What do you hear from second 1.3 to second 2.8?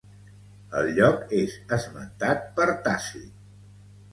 és esmentat per